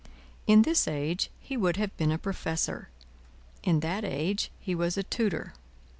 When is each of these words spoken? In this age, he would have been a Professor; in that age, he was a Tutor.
In 0.47 0.63
this 0.63 0.87
age, 0.87 1.29
he 1.39 1.55
would 1.55 1.77
have 1.77 1.95
been 1.95 2.11
a 2.11 2.17
Professor; 2.17 2.89
in 3.61 3.81
that 3.81 4.03
age, 4.03 4.49
he 4.59 4.73
was 4.73 4.97
a 4.97 5.03
Tutor. 5.03 5.53